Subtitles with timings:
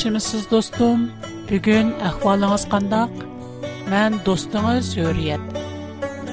[0.00, 1.00] یخشمیسیز دوستم.
[1.50, 3.10] بیچن اخوال از کندق.
[3.90, 5.40] من دوستان زوریت.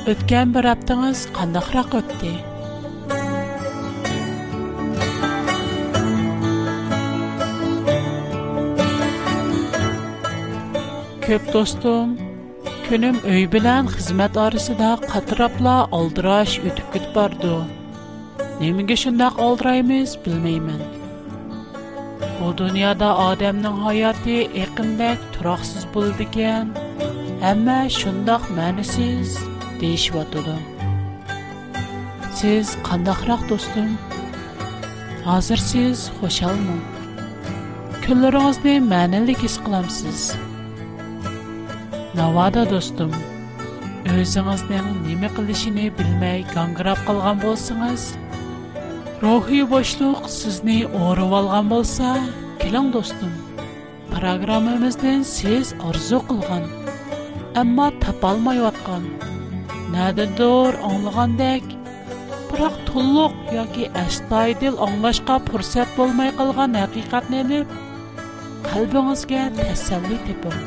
[0.07, 2.35] ات کم بر ابتدان از کندق رقتی.
[11.27, 12.17] کب دوستم.
[12.89, 17.55] کنم ایبلن خدمت آرسته قطربلا اولدراش یتکت بردو.
[18.61, 20.17] نمیگیشند اولدرایمیز
[22.41, 26.65] bu dunyoda odamning hayoti eqindak turoqsiz bo'ladigan
[27.45, 29.29] hamma shundoq ma'nisiz
[29.81, 30.57] deyishyotidi
[32.39, 33.89] siz qandoqroq do'stim
[35.27, 36.77] hozir siz xushalmi
[38.67, 40.23] ne ma'nilik his
[42.19, 43.11] Navada dostum,
[44.05, 48.01] do'stim o'zingizning nima qilishini bilmay gangirab qolgan bo'lsangiz
[49.23, 52.09] Рухи бошлук сизни орып алған болса,
[52.61, 53.31] келиң достум.
[54.11, 56.67] Программабыздан сиз арзу кылган,
[57.57, 59.07] амма тапа алмай аткан,
[59.95, 61.65] нададыр аңлагандак,
[62.51, 67.63] бирок толук яки аштайдыл аңлашка фурсат болмай қылған хакыйкатны эле
[68.69, 70.61] калбыңызга тасалли тепөң.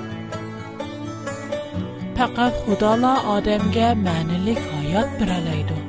[2.18, 5.79] Пакат Худала адамга мәнілік аят бир алайды.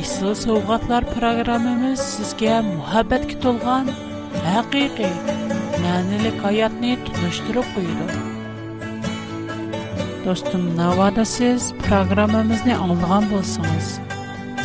[0.00, 3.90] Esıl Sovqatlar proqramımız sizgə muhabbətki tolğan
[4.46, 5.10] həqiqi,
[5.82, 8.22] mənilik hayatını tunuşdurub qoyudu.
[10.24, 13.88] Dostum, navada siz proqramımızı anlığan bolsanız,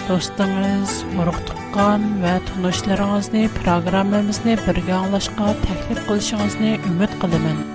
[0.09, 7.74] dostunuz, uruqtuqqan və tunuşlarınızı proqramımızı birgə anlaşqa təklif qilişinizni ümid qilimin.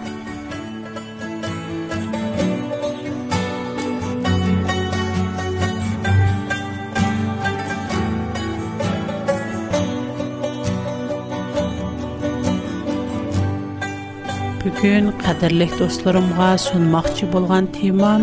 [14.81, 18.23] Күн қадірлік достарыма сунmaqçı болған тиман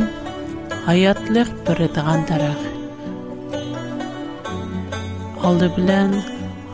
[0.88, 2.62] hayatlıq biridğan tərəq.
[5.50, 6.12] Alda bilən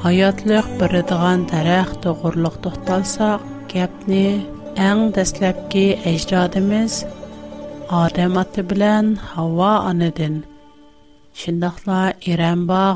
[0.06, 3.42] hayatlıq biridğan tərəq doğurluq toxtalsaq,
[3.76, 4.24] gepni
[4.90, 5.84] ən dəsləbki
[6.14, 6.94] əcdadımız
[8.04, 10.36] Adəm atə bilən hava anədən.
[11.44, 12.02] Çinəq va
[12.38, 12.88] irəm bağ,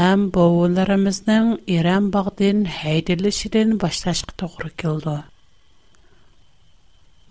[0.00, 3.76] həm bovularımızın irəm bağdən həydiləşidən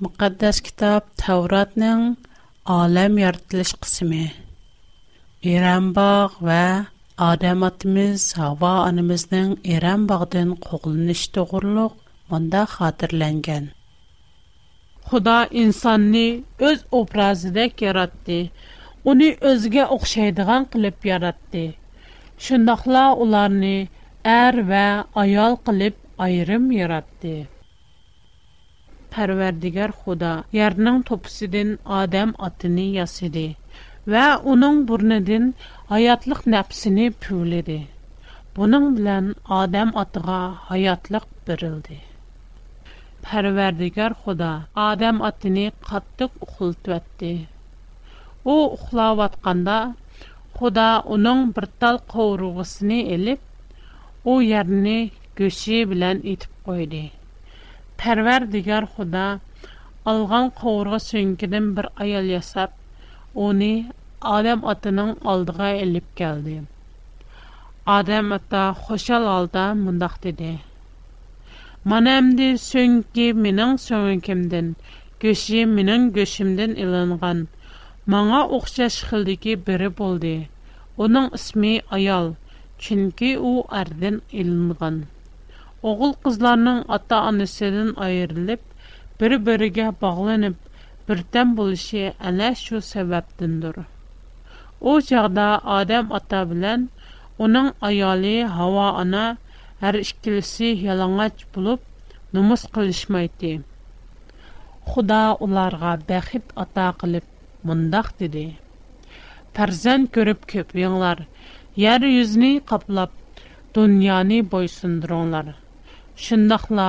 [0.06, 2.02] Mukaddas kitab Tawratnyň
[2.78, 4.32] alam ýaratlyş bölegi.
[5.54, 6.64] Erenbag we
[7.30, 11.94] Adam atimiz hawa animizniň Erenbagdan goğulnyşy dogrulyk
[12.30, 13.66] binda hatırlangan.
[15.10, 16.30] Huda insany
[16.60, 18.40] öz obrazide gäratdi.
[19.06, 21.64] Onu özge oqşaydygan qılıp gäratdi.
[22.44, 23.86] Şonda hla ularny
[24.26, 24.88] er we
[25.24, 27.36] ayal qılıp aýrym gäratdi.
[29.14, 33.42] Pərverdigar Xuda yerinin topisidin Adem atını yasidi
[34.14, 35.50] və onun burnidin
[35.90, 37.76] hayatlıq nəpsini püvlidi.
[38.60, 39.28] Bunun bilən
[39.58, 40.38] Adem atıqa
[40.70, 41.98] hayatlıq birildi.
[43.28, 44.52] Pərverdigar Xuda
[44.88, 47.34] Adem atını qatdıq uxultvətdi.
[48.54, 49.78] O uxlavatqanda
[50.62, 53.40] Xuda onun bir tal qovruğusini elib,
[54.32, 55.00] o yerini
[55.44, 57.06] göşi bilən itib qoydi.
[58.02, 59.24] Һәр бер дигәр Худа
[60.12, 62.72] алган قургы сөңгинен бер аял ясап,
[63.48, 63.68] уни
[64.38, 66.56] әлем атының алдыга иләп geldi.
[67.98, 70.50] Адам ата хөшәл алда мондак диде.
[71.94, 74.74] Манәм ди сөңги менән, сөңкемдән,
[75.26, 77.46] гөшем менән гөшемдән иләнган,
[78.18, 80.34] маңа очшаш хилдиге бере булды.
[80.98, 82.34] Уның исме аял,
[82.82, 83.64] чөнки ул
[85.84, 88.59] Oğul kızlarının ata annesinin ayrılıp,
[89.22, 90.56] bir birige bağlanıp,
[91.09, 93.76] birden bulishi ene şu sebepdindir.
[94.82, 96.90] O çağda Adem ata bilen,
[97.40, 99.38] onun ayali hava ana,
[99.79, 101.79] her işkilisi yalangaç bulup,
[102.34, 103.61] numus qilishmaydi.
[104.88, 107.23] Xuda onlarga bəxit ata qılıp,
[107.64, 108.52] mındaq dedi.
[109.53, 111.17] Tarzan görüp köp yanlar,
[111.76, 113.11] yer yüzünü kaplap,
[113.76, 115.56] dünyanı boysundur onları.
[116.26, 116.88] shundoqla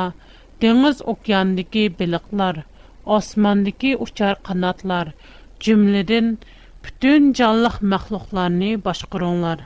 [0.62, 2.56] dengiz okeandagi baliqlar
[3.18, 5.06] osmondagi uchar qanotlar
[5.66, 6.28] jumladan
[6.84, 9.58] butun jonliq maxluqlarni boshqaringlar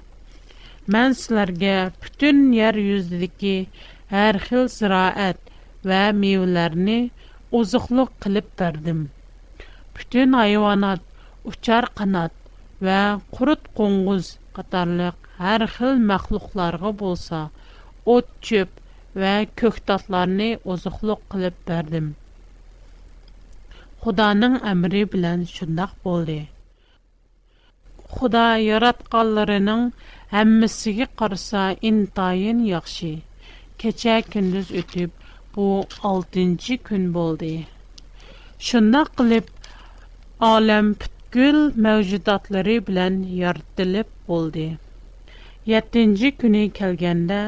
[0.97, 1.75] man sizlarga
[2.05, 3.57] butun yer yuzidagi
[4.15, 5.41] har xil ziroat
[5.91, 6.99] va mevalarni
[7.61, 9.01] oziqliq qilib berdim
[9.99, 11.03] butun hayvonot
[11.55, 12.41] uchar qanot
[12.89, 13.01] va
[13.37, 17.41] qurut qo'ng'iz qatorliq har xil maxluqlarga bo'lsa
[18.17, 18.83] o't cho'p
[19.17, 22.09] ve köktatlarını ozuqluq qılıp berdim.
[24.03, 26.37] Xudanın əmri bilən şundaq boldi.
[28.17, 29.87] Xuda yaratqanlarının
[30.43, 33.15] əmmisigi qarsa intayin yaxşı.
[33.85, 35.11] Keçə kündüz ütüb,
[35.57, 35.71] bu
[36.11, 37.55] 6-cı gün boldi.
[38.73, 39.49] Şundaq qılıp,
[40.51, 41.59] alam pütkül
[41.89, 44.69] məvcudatları bilen yaratılıb boldi.
[45.75, 47.41] 7-ci günü kəlgəndə,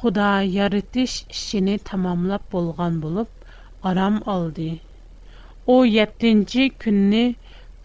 [0.00, 3.30] xudo yaratish ishini tamomlab bo'lgan bo'lib
[3.90, 4.68] orom oldi
[5.74, 7.24] u yettinchi kunni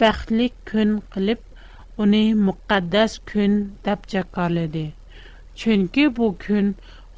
[0.04, 1.42] baxtli kun qilib
[2.06, 3.54] uni muqaddas kun
[3.90, 4.86] deb jakorladi
[5.64, 6.68] chunki bu kun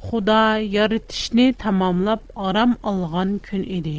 [0.08, 0.42] xudo
[0.76, 3.98] yaratishni tamomlab orom olgan kun edi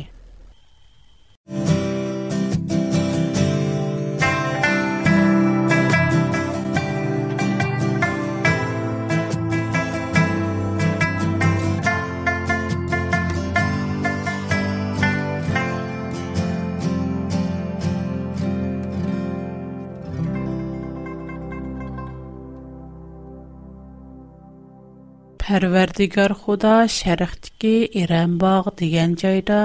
[25.49, 27.69] Pərverdigar Xuda şərqdəki
[28.03, 29.61] İrəmbağ deyilən yerdə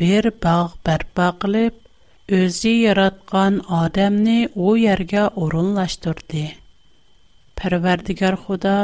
[0.00, 0.54] bir bağ
[0.88, 1.76] bərpa qılıb,
[2.38, 6.42] özü yaratqan Adəmni o yerə orunlaşdırdı.
[7.62, 8.74] Pərverdigar Xuda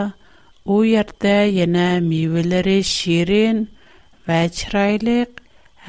[0.78, 3.60] o yerdə yenə meyvələri şirin
[4.30, 5.36] və çiraylıq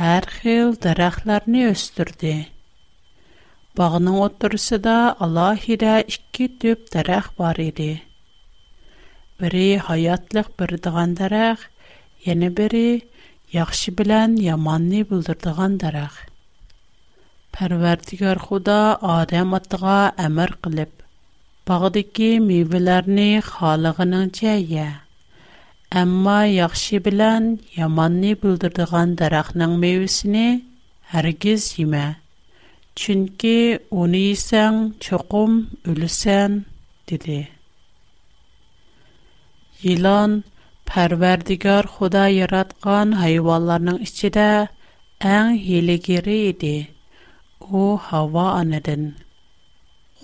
[0.01, 2.33] hər xil dərəxtlərni östürdü.
[3.77, 4.97] Bağının oturusunda
[5.29, 7.91] alahidə iki tüp dərəx var idi.
[9.43, 11.59] бере хаятлык бир диган дарак,
[12.25, 13.03] яны бери
[13.57, 16.13] яхшы белән яманлы булдырган дарак.
[17.55, 18.77] Пәрвәрдигар Худа
[19.13, 19.95] адам атга
[20.27, 20.91] амер килеп,
[21.69, 24.85] багидәки мивәләрне халыгыныңчә я,
[26.03, 27.49] әмма яхшы белән
[27.81, 30.45] яманлы булдырган даракның мивәсенә
[31.15, 32.05] һәргиз йәмә.
[33.01, 33.57] Чөнки
[34.03, 35.61] унисен чукым
[35.95, 36.59] үлсен
[37.07, 37.41] диде.
[39.89, 40.31] Илан,
[40.89, 44.49] парвердигар Худай яраткан хайванларның içидә
[45.35, 46.73] ən һилегире иде.
[47.81, 49.05] О һава анадан.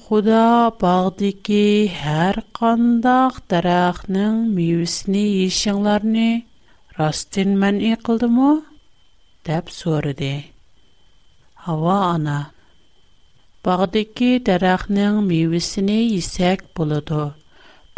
[0.06, 0.44] Худа
[0.83, 1.63] баг дики
[2.04, 6.27] һәр қандақ тарахның мөйөсене ишеңләрне
[7.00, 8.51] растен мәңе кылдымы?
[9.50, 10.31] деп сорды.
[11.65, 12.38] һава ана
[13.69, 16.68] баг дики тарахның мөйөсене исек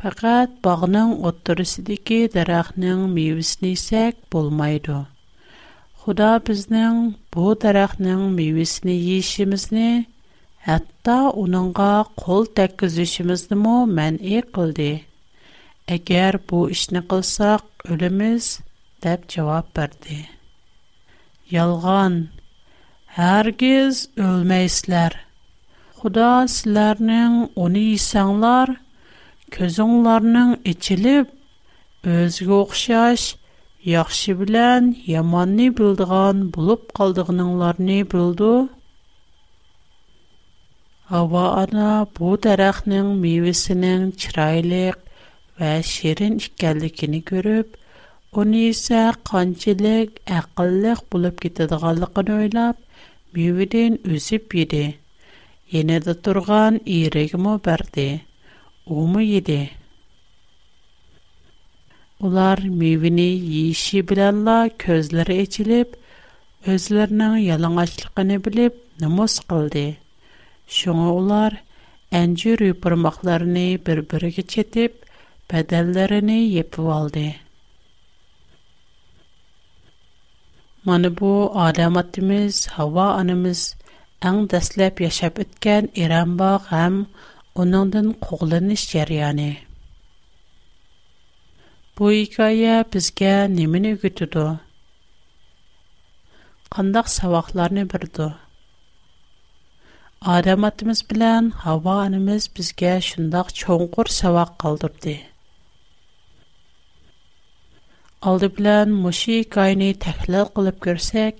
[0.03, 5.07] Faqat bağının otturisidiki daraqnın mevisini isek bolmaydu.
[5.99, 10.05] Xuda biznin bu daraqnın mevisini yeşimizni,
[10.65, 11.89] hatta onunga
[12.23, 14.89] qol təkküzüşimizni mu mən eqildi.
[15.97, 18.47] Əgər bu işini qılsaq, ölümüz,
[19.05, 20.19] dəb cavab bərdi.
[21.55, 22.21] Yalğan,
[23.19, 25.19] hərgiz ölməyislər.
[26.01, 28.79] Xuda silərinin onu isanlar,
[29.55, 31.29] Көзуңларның ичилип,
[32.15, 33.23] өзгі оқшаш,
[33.91, 38.01] яхши білян, яманни бұлдыған, бұлып қалдығыныңлар не
[41.19, 41.85] Ава ана
[42.17, 44.97] бұ дарахның мивісінің чирайлик
[45.61, 47.73] вә шерін іхкәлікіні көріп,
[48.43, 52.77] оны исә қанчилик, ақыллик бұлып кетідағалықын ойлап,
[53.33, 54.85] мивидин өзіп йоди.
[55.73, 58.07] Йенеді турған ирегі му бәрді
[58.89, 59.69] umu idi.
[62.21, 65.95] Ular meyvini yeşi bilanla közleri içilip,
[66.65, 69.87] özlerinin yalanaçlıqını bilip nümus qıldı.
[70.67, 71.53] Şunu ular
[72.21, 75.05] əncür yuparmaqlarını bir-birgə çetip,
[75.53, 77.27] bədəllərini yepi valdı.
[80.85, 81.31] Mani bu
[81.69, 83.61] adamatimiz, hava anımız,
[84.27, 86.95] ən dəsləb yaşab etkən İranbaq həm
[87.59, 89.57] onundan qoğlanış jarayani.
[91.97, 94.45] Bu hikaye bizge nemini gütüdü?
[96.71, 98.35] Qandaq savaqlarını birdü?
[100.21, 105.15] Adam atımız bilen hava anımız bizge şundaq çoğunqur savaq qaldırdı.
[108.21, 111.33] Aldı bilen muşi hikayeni təhlil qılıp görsək,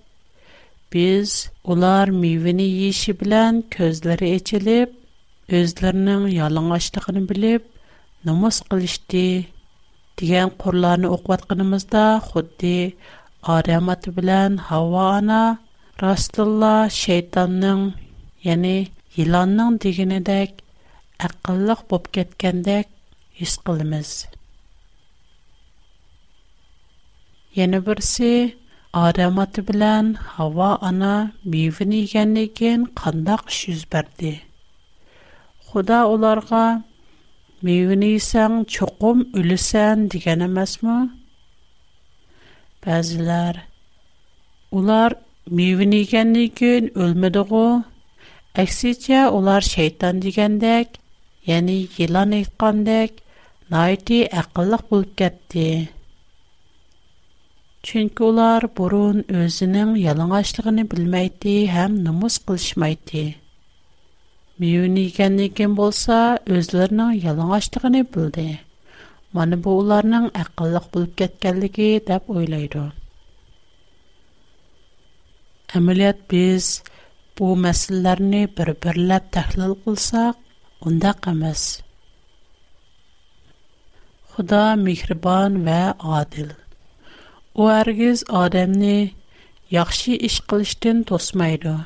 [0.93, 4.98] biz ular meyveni yeşi bilen közleri eçilip,
[5.57, 7.61] özlərinin yalanlaşdığını bilib,
[8.27, 9.21] nomus qılışdı.
[10.19, 12.73] Digən qorlarını oqvatqınımızda xuddi
[13.55, 15.41] aramatı bilən hava ana,
[16.03, 17.85] ана, şeytanın,
[18.43, 18.75] yəni
[19.15, 20.53] yılanın digini dək,
[21.29, 22.91] əqillik bop gətkəndək
[23.39, 24.13] his qılımız.
[27.59, 28.33] Yəni birisi,
[29.05, 31.15] aramatı bilən hava ana,
[31.45, 33.47] bivini yəni gən qandaq
[35.69, 36.61] Худа оларға
[37.67, 40.93] мейвіні есен чоқым үлісен деген әмәс мұ?
[42.85, 43.59] Бәзілер,
[44.79, 45.15] олар
[45.59, 47.59] мейвіні екені күн өлмеді ғу,
[48.63, 50.95] әксетке олар шейттан дегендек,
[51.51, 51.75] еңі
[52.07, 53.19] елан еткендек,
[53.75, 55.67] найты әқылық бұл кәтті.
[57.85, 60.87] Чүнкі олар бұрын өзінің елің ашылығыны
[64.61, 66.15] Меу ниген ниген болса,
[66.53, 68.43] өзлернан ялан аштығынай бұлды.
[69.37, 72.81] Маны бұуларнан ақылық бұлп кеткәлігі дап ойлайды.
[75.79, 76.67] Амилят біз
[77.39, 80.35] бұу мәсілерні бір-бірләт тахлыл кулсақ,
[80.83, 81.63] онда қамас.
[84.33, 85.79] Худа мигрбан ва
[86.19, 86.51] адил.
[87.55, 89.13] О аргиз адамни
[89.79, 91.77] яхши ішқылыштин тосмайды.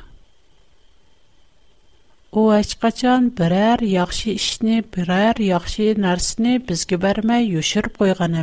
[2.40, 8.00] У اشکاچان برر یاکشی اش نی برر یاکشی نرس نی بزگبر می یوشر У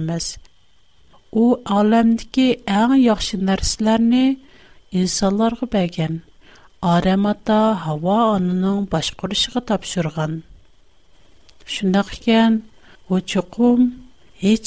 [0.08, 0.28] مس.
[1.30, 4.38] او عالم دیگه این یاکشی نرس لرنی
[4.94, 6.14] انسالارو بگن.
[6.82, 10.34] آرماتا هوا آننام باشکرش کتاب شرگان.
[11.66, 12.54] شنخگن
[13.12, 13.80] و چکم
[14.40, 14.66] هیچ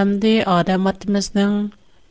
[0.00, 1.54] Әмді адам атымыздың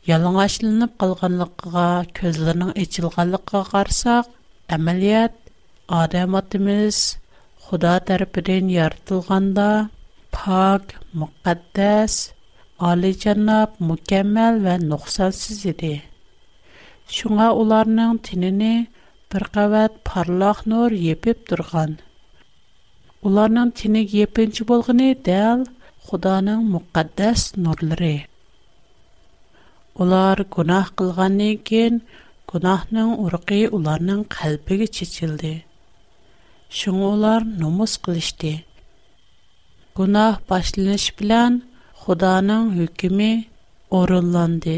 [0.08, 1.84] ялың ашылынып қалғанлыққыға,
[2.18, 4.28] көзлерінің ечілғанлыққа қарсақ,
[4.76, 5.34] әмәліет,
[6.00, 6.98] адам атымыз
[7.68, 9.66] құда тәріпіден яртылғанда,
[10.36, 12.18] пак, мұқаддәс,
[12.90, 15.92] али жаннап, мүкәмәл вән нұқсансыз еді.
[17.18, 18.72] Шуңа оларының тініні
[19.34, 21.98] бір қават парлақ нұр епіп тұрған.
[23.30, 25.66] Уларның тіні епінші болғыны дәл–
[26.08, 28.16] Худаның мөкъаддас нурлары.
[30.00, 32.00] Улар гунах кылганнан кин
[32.52, 35.52] гунахның урыгы уларның калбыга чечилди.
[36.78, 38.52] Шуң улар номус кылышты.
[40.00, 41.60] Гунах башланыш белән
[42.02, 43.30] Худаның хөкеме
[44.00, 44.76] орынланды.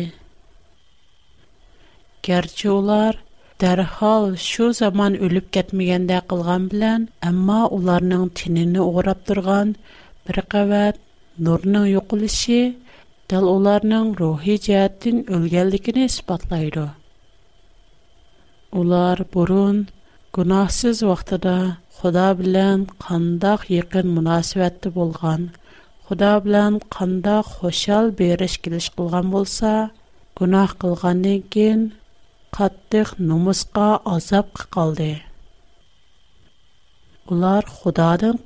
[2.29, 3.21] Гәрчә улар
[3.65, 9.73] дәрхал шу заман өлеп кетмегәндә кылган белән, әмма уларның тинене урап торган
[10.27, 10.99] бер кавәт
[11.41, 12.73] نورنا یوقلیشی
[13.29, 16.87] دل اولارنن рухи جهتین اولگلیکی نسبت لایدو.
[18.77, 19.87] اولار برون
[20.37, 21.59] گناهسز وقت دا
[21.97, 25.43] خدا بلن قنداق یکن مناسبت بولغان
[26.07, 29.75] خدا بلن قنداق خوشال بیرشکیش قلعان بولسا
[30.39, 31.81] گناه قلعانیکن
[32.57, 35.15] قطعه نمسقا آزاب قلده.
[37.29, 38.37] اولار خدا دن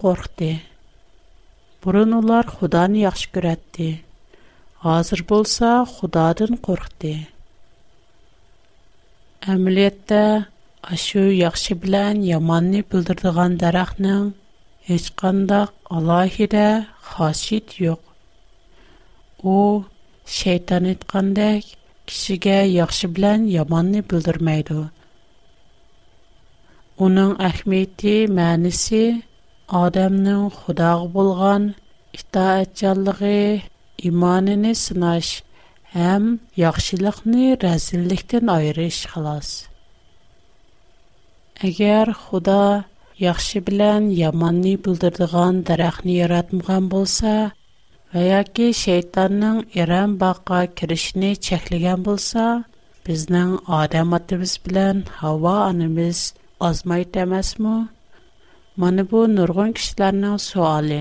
[1.86, 3.86] Құрын ұлар Құдан яхш күрәтті.
[4.92, 7.10] Азыр болса, Құдадын құрхді.
[9.54, 10.22] Әмілетті
[10.96, 14.24] ашу яхши билан яманни билдырдыған дарахнын
[14.88, 16.64] хич қандак алайхиде
[17.12, 18.02] хашид йоқ.
[19.46, 19.54] У
[20.40, 21.70] шайтанит қандак
[22.10, 24.88] кишіге яхши билан яманни билдырмайды.
[26.98, 28.18] Уның әхмейті
[29.66, 31.64] Адамны Аллаһка булган
[32.14, 33.62] итаатчанлыгы,
[33.98, 35.30] иманне сынаш
[35.94, 39.50] һәм яхшылыкны рәзиллектен аерыш хлас.
[41.66, 42.84] Әгәр Аллаһ
[43.24, 47.50] яхшы белән яманны белдердиган дарахны яратмыган булса,
[48.14, 52.48] яки шейтанның иран баğa киришне чаклыгын булса,
[53.04, 56.22] безнең адам атбыз белән хава анимиз
[56.60, 57.76] азмай темәсме?
[58.82, 60.96] Маннебу нурган кишләрнең суалы.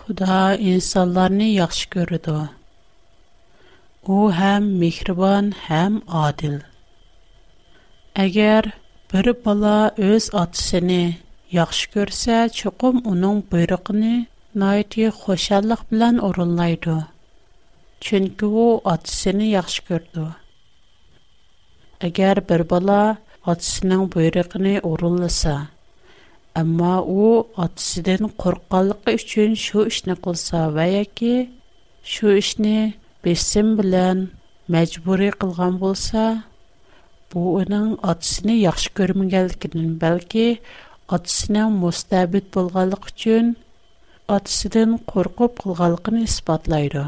[0.00, 0.34] Худа
[0.72, 2.34] эс-салларны яхшы күрә дә.
[4.04, 6.58] У һәм михриман, һәм адиль.
[8.26, 8.68] Әгәр
[9.14, 9.72] бер бала
[10.10, 10.98] үз атсенә
[11.60, 14.12] яхшы көрсә, чукым аның буйрыгыны
[14.66, 16.98] найтье хошанлык белән орынлайды.
[18.04, 20.28] Чунки ул атсенә яхшы көрдө.
[22.10, 23.02] Әгәр бер бала
[23.56, 25.62] атсенә буйрыгыны орынласа
[26.60, 31.48] Амма оу адсиден қорғалықы учын шу ішнэ қылса, вая ки
[32.12, 32.92] шу ішнэ
[33.24, 34.18] безсен билан
[34.68, 36.26] мәчбури қылған болса,
[37.32, 40.44] бұу онын адсиден яхш көрмін гәлді кедін, бәлки
[41.16, 43.54] адсиден мустабид болғалық учын
[44.36, 47.06] адсиден қорғып қылғалықын іспатлайды.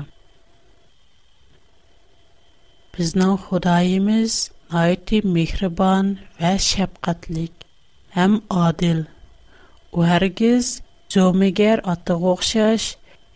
[2.96, 4.40] Біздан худаимыз
[4.72, 6.56] найти михрибан вә
[9.98, 10.66] u hargiz
[11.14, 12.86] zo'migar otiga o'xshash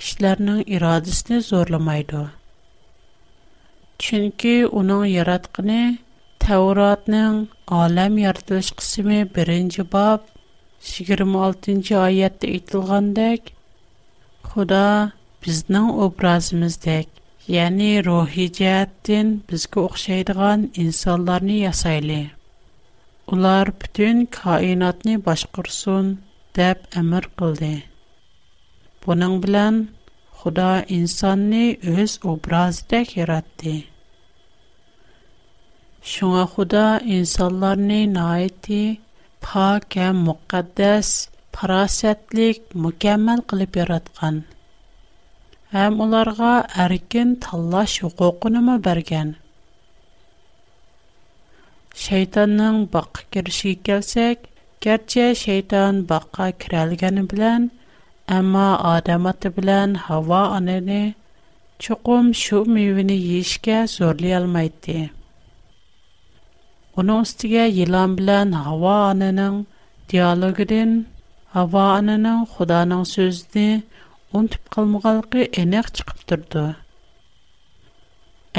[0.01, 2.23] kishilarning irodasini zo'rlamaydi
[4.07, 5.77] chunki uning yaratqini
[6.47, 7.37] tavrotning
[7.83, 10.21] olam yaratilish qismi birinchi bob
[10.91, 13.41] yigirma oltinchi oyatda aytilgandek
[14.51, 14.83] xudo
[15.47, 17.07] bizning obrazimizdek
[17.59, 22.21] ya'ni ruhiy jihatdan bizga o'xshaydigan insonlarni yasayli
[23.39, 26.11] ular butun koinotni boshqursin
[26.59, 27.75] деп әмір қылды.
[29.07, 29.81] Бұның білән,
[30.39, 30.67] Құда
[30.97, 31.61] инсанны
[31.93, 33.73] өз образды кератты.
[36.11, 36.83] Шуңа Құда
[37.17, 38.79] инсанларны найты
[39.47, 41.11] пак әм мұқаддәс,
[41.57, 44.39] парасәтлік мүкәмәл қылып яратқан.
[45.85, 46.53] Әм оларға
[46.87, 49.35] әркен таллаш ұқуқынымы бәрген.
[52.05, 54.47] Шайтанның бақы керіші келсек,
[54.87, 57.65] Кәтче шейтан баҡҡа кирелгәне билән,
[58.35, 60.99] амма адәмәт билән һава анени
[61.87, 64.99] чуҡум шу мивене йешкә зорли алмайты.
[67.03, 69.59] Уның үстігә йилан билән һава аненин
[70.15, 70.95] диалогидән
[71.57, 73.67] һава анени Худана сыйҙы,
[74.43, 76.67] унтып ҡалмаҡалҡы энек чыҡып турды.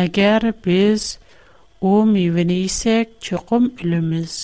[0.05, 1.11] Әгәр без
[1.79, 4.37] о мивене сәк чуҡум үлүмىز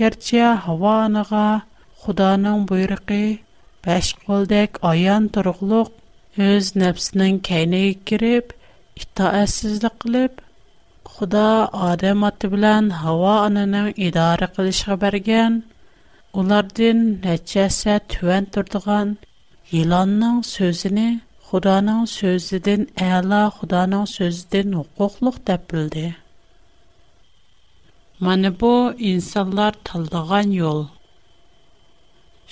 [0.00, 1.62] Gerçi hawa naga
[2.04, 3.26] Hudaňyň buýrugy
[3.86, 5.90] baş goldyk, aýan turugluk
[6.48, 8.46] öz näbsiniň käne girip,
[9.04, 10.32] ýtaäsizlik gelip,
[11.14, 11.44] Huda
[11.92, 15.52] adamy bilen hawa ananyň idare etiş habar igen,
[16.42, 19.14] ulardan necäse tüen turdýan
[19.78, 21.08] ýılannyň sözini
[21.52, 26.06] Hudaňyň sözinden, eňla Hudaňyň sözünden hukukly tapyldy.
[28.24, 30.86] Mana bu insanlar tanlagan yol.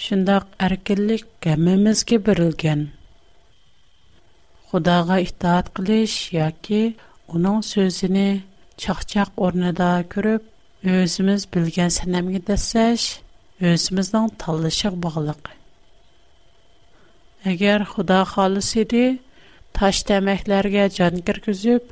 [0.05, 2.81] Şundaq erkinlik hammamizga berilgan.
[4.69, 6.83] Xudoga itoat qilish yoki
[7.39, 8.27] uning so'zini
[8.85, 10.43] chaqchaq o'rnida ko'rib,
[10.97, 13.07] o'zimiz bilgan sanamga dasash,
[13.73, 15.43] o'zimizning tanlashig bog'liq.
[17.55, 19.05] Agar Xudo xolis edi,
[19.81, 21.85] tosh tamaklarga jon kirgizib,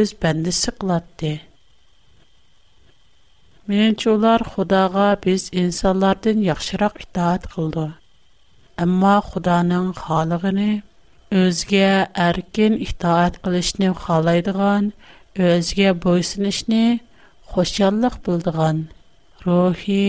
[0.00, 1.32] o'z bandisi qilatdi.
[3.70, 7.84] Меніңше олар Құдаға біз инсанлардан яқшырақ итаат қылды.
[8.84, 10.64] Әмма Құданың халығыны
[11.42, 11.84] өзге
[12.24, 14.88] әркен итаат қылышны қалайдыған,
[15.50, 16.82] өзге бойсынышны
[17.54, 18.82] xoşallıq bildigan,
[19.46, 20.02] ruhi,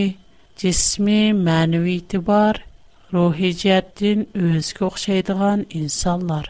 [0.63, 2.63] cismi, mənəvi itibar,
[3.13, 6.49] ruhi cəhətdən özgə oxşaydigan insanlar.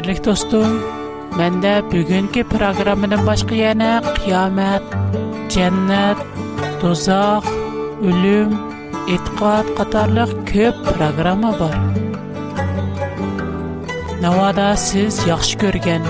[0.00, 0.70] qadrlik do'stim
[1.38, 4.84] manda bugungi programmadan boshqa yana qiyomat
[5.54, 6.20] jannat
[6.84, 7.48] do'zax
[8.10, 8.54] o'lim
[9.16, 11.76] e'tiqod qatorliq ko'p programma bor
[14.24, 16.08] navoda siz yaxshi ko'rgan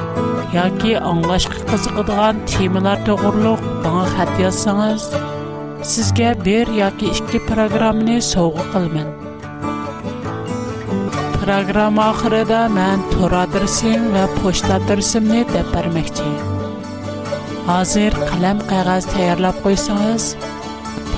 [0.58, 5.08] yoki anglashga qiziqadigan temalar to'g'riliq bana xat yozsangiz
[5.96, 9.10] sizga bir yoki ikki programmani sovg'a qilaman
[11.50, 16.30] программа охре да мен торадры синне почтадырсынне де пермекче.
[17.78, 20.26] Азер калем кагаз таярлап койсагыз,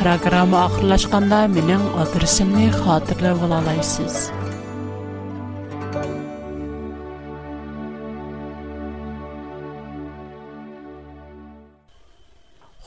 [0.00, 4.16] программа охырлашканда минең адресмне хатырла волалайсыз.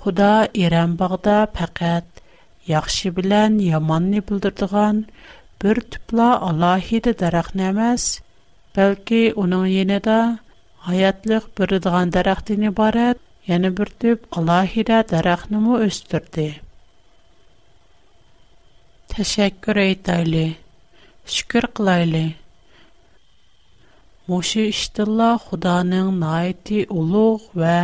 [0.01, 0.34] Худа
[0.65, 2.10] ирем багда факат
[2.73, 5.05] яхшы белән яманне бұлдырдыған
[5.65, 8.21] bir tüpla alahide darak nemez,
[8.78, 10.38] belki onun yine de
[10.78, 16.51] hayatlık bir dağın darak dini barat, yani bir tüp alahide darak nemu östürdü.
[19.08, 20.56] Teşekkür eytayli,
[21.25, 22.23] şükür kılaylı.
[24.28, 27.84] Muşi iştilla Huda'nın naiti uluğ ve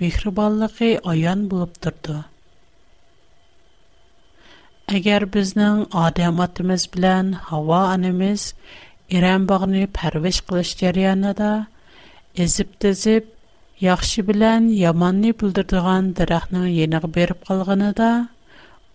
[0.00, 1.82] mihriballıqı ayan bulup
[4.90, 8.46] Агар безнең адамитımız белән һава анemiz
[9.18, 11.50] ирем багны парвеш кылыш керәндә,
[12.44, 13.28] эzip-тиzip,
[13.84, 18.08] яхшы белән яманны белдертүгән дарахның яныга биреп калганда,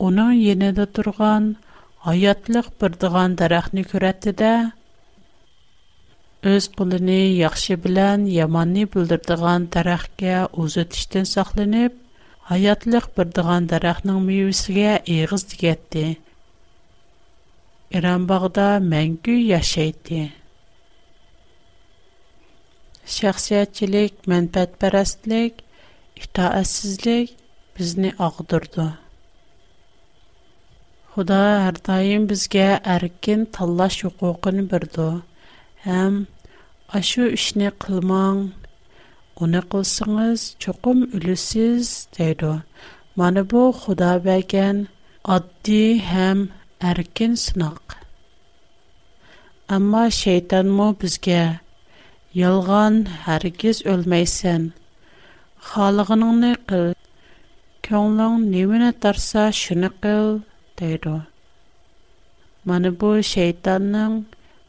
[0.09, 1.47] уның яныда турган
[2.13, 4.53] аятлык бер дигән дарахны күрәте дә,
[6.53, 11.93] үз бүлнени яхшы белән яманны белдертүгән тарахка үз иттиштен сакланып
[12.47, 16.03] hayatlıq bir dığan daraqның meyvisiga eğiz digətdi.
[17.97, 20.19] İran bağda məngü yaşaydı.
[23.15, 25.59] Şəxsiyyətçilik, mənfəətpərəstlik,
[26.23, 27.35] itaətsizlik
[27.77, 28.87] bizni ağdırdı.
[31.13, 35.07] Xuda hər daim bizə ərkin tanlaş hüququnu birdi.
[35.87, 36.19] Həm
[36.99, 38.47] aşu işni qılmaq,
[39.37, 42.47] Уни қылсыңыз, чукум үлісіз, дейду.
[43.21, 44.79] Маны бу, худа байген,
[45.35, 46.39] адди, хэм,
[46.91, 47.93] әрген сынақ.
[49.75, 51.41] Амма, шейтанму бізге,
[52.47, 52.97] Ёлған,
[53.37, 54.65] әргез өлмэйсен,
[55.69, 56.89] Халығының нэ қыл,
[57.89, 60.39] Көңлің нивын атарса, шуни қыл,
[60.81, 61.19] дейду.
[62.65, 64.19] Маны бу, шейтанның,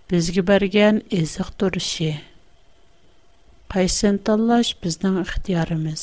[0.08, 1.52] Бізгі барген, изық
[3.72, 6.02] қайсын таллаш біздің ixtiyorimiz.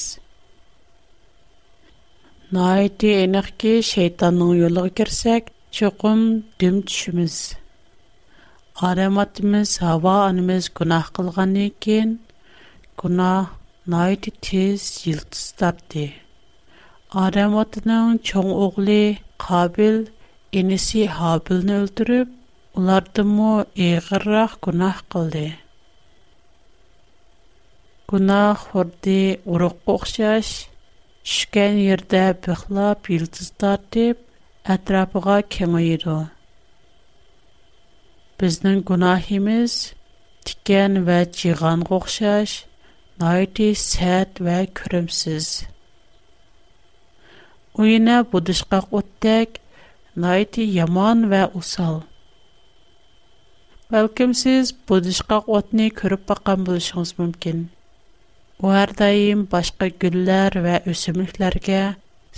[2.58, 5.48] Найти энерки шайтанның жолына кирсәк,
[5.80, 6.22] чоқым
[6.64, 7.38] дүм түшіміз.
[8.90, 12.14] Араматымыз, хава анымыз күнақ қылған екен,
[13.02, 13.50] күнақ,
[13.96, 16.06] найти тез йылтыз тапты.
[17.26, 19.02] Адаматының чоң оғли
[19.48, 20.00] қабіл,
[20.62, 22.30] энесі Хабилны өлтіріп,
[22.80, 25.48] ulardan mu күнақ қылды.
[28.08, 30.50] Gunoh xuddi uruqqa o'xshash,
[31.26, 34.20] tushgan yerda bixlab yildiz tortib,
[34.70, 36.18] atrofiga kengaydi.
[38.38, 39.72] Bizning gunohimiz
[40.46, 42.54] tikan va jig'anға o'xshash,
[43.26, 45.48] noiti sert va kurimsiz.
[47.74, 49.58] Uyina budishqaq o'tdek,
[50.28, 52.04] noiti yomon va usal.
[53.94, 57.60] Бәлкім сіз бұдышқақ отны көріп баққан болышыңыз мүмкін.
[58.64, 58.70] Бу
[59.52, 61.80] башка гүлләр ва үсемлекләргә,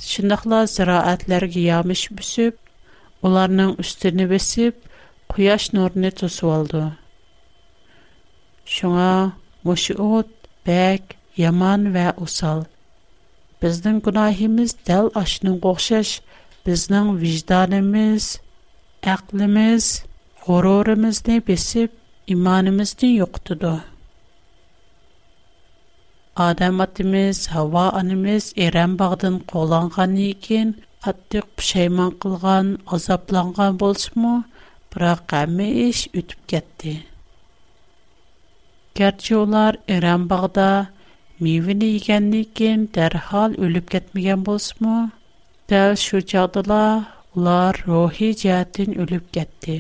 [0.06, 2.56] шундыйлар зираатларга ямыш бүсеп,
[3.22, 4.76] уларның үстене бесеп,
[5.28, 6.82] куяш нурын тосып алды.
[8.78, 9.06] Шуңа
[9.64, 10.30] мошы ут,
[11.46, 12.66] яман ва усал.
[13.62, 16.16] Безнең гунаһыбыз дәл ашның гохшаш,
[16.66, 18.32] безнең виҗданыбыз,
[19.14, 19.86] әклемиз,
[20.48, 21.92] горурыбызны бесеп,
[22.26, 23.76] иманыбызны юктыды.
[26.46, 30.74] Адам атымыз, Хава анымыз Ирем бағдын қоланған екен,
[31.06, 34.34] қаттық пүшайман қылған, азапланған болсыму,
[34.94, 36.94] бірақ әмі еш өтіп кетті.
[39.00, 40.68] Кәрчі олар Ирем бағда
[41.42, 44.94] мейвіні егенді екен дәрхал өліп кетмеген болсыму,
[45.74, 46.84] дәл шөчадыла
[47.34, 49.80] олар рухи жәтін өліп кетті.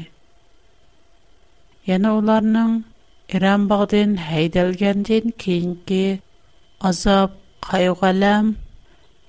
[1.93, 2.80] Яны оларның
[3.38, 6.04] Ирем бағдын хайдалгенден кейінгі
[6.86, 7.34] азап,
[7.66, 8.54] кайгалам,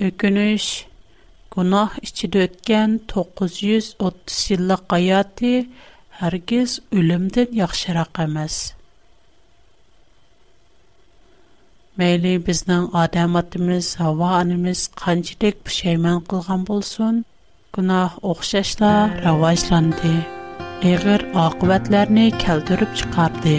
[0.04, 0.64] үкүнүш,
[1.54, 3.92] гунах ичиде өткөн 930
[4.28, 5.52] жылдык аяты
[6.20, 8.58] һәргиз өлүмдөн яхшырак эмес.
[11.98, 17.24] Мәйли безнең адам атымыз, һава анымыз канчалык пушайман кылган булсын,
[17.74, 20.12] гунах охшашла раваҗланды.
[20.82, 23.58] Эгер акыбатларны келтүрүп чыгарды.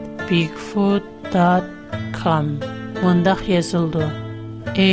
[0.31, 2.45] bigfoot.com
[3.03, 4.03] mundaq yazıldı.
[4.77, 4.91] H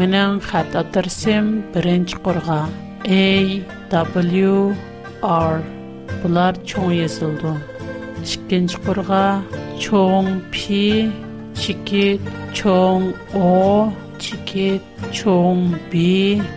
[0.00, 0.72] Менің хат
[3.06, 3.54] A,
[3.98, 4.54] W,
[5.34, 5.60] R.
[6.24, 7.52] Бұлар чоң езілді.
[8.30, 9.22] Шыккенч құрға
[9.84, 10.80] чоң P,
[11.62, 12.20] чекет,
[12.58, 13.06] чоң
[13.38, 14.82] O, чекет,
[15.20, 15.62] чоң
[15.94, 16.04] B,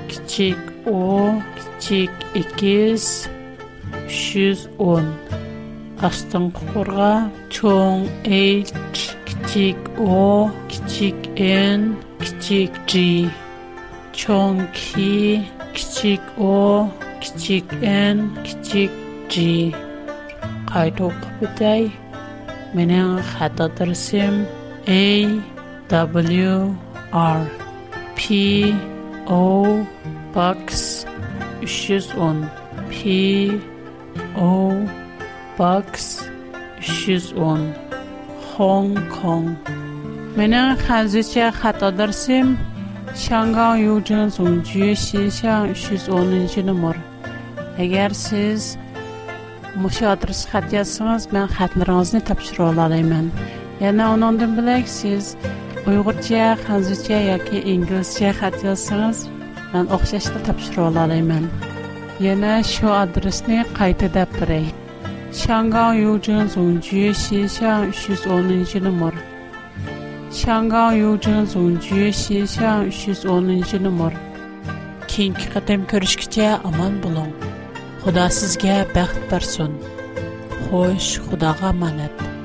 [0.09, 0.57] кичик
[0.95, 5.03] O, кичек 210.
[6.09, 7.13] Астын құрға
[7.59, 8.07] чоң
[8.39, 9.07] H,
[9.49, 13.31] Кичик о, кичик н, кичик джи.
[14.13, 15.41] Чон ки,
[16.37, 16.87] о,
[17.19, 18.91] кичик н, кичик
[19.27, 19.73] джи.
[20.71, 21.91] Кайдок бидай.
[22.75, 24.45] Менен хатадарсим.
[24.87, 25.01] A,
[25.89, 26.75] W,
[27.11, 27.43] R.
[28.15, 28.21] P,
[29.27, 29.83] O,
[30.35, 31.05] BOX,
[31.61, 32.47] 310.
[32.91, 33.61] P,
[34.37, 34.85] O,
[35.57, 36.29] BOX,
[36.81, 37.88] 310.
[38.59, 39.45] Hong Kong.
[40.37, 42.47] Mening hazircha xatodirsim,
[43.23, 46.97] Shanghai Yujin Songju Xinxiang 310 nomer.
[47.85, 48.65] Agar siz
[49.81, 53.25] mushu adresga xat yozsangiz, men xatlaringizni topshira olaman.
[53.85, 55.23] Yana undan bilak siz
[55.85, 59.17] Uyg'urcha, Xanzurcha yoki inglizcha xat yozsangiz,
[59.71, 61.43] men o'xshashda topshira olaman.
[62.27, 64.67] Yana shu adresni qayta deb biray.
[65.31, 69.11] 香港邮政总局信箱徐总能记得么？
[70.31, 74.11] 香港邮政总局信箱徐总能记得么
[75.07, 77.31] ？keyingi qatam ko'rishgacha omon bo'ling
[78.01, 79.69] xudo sizga baxt bersin
[80.65, 82.38] xo'sh xudoga omonat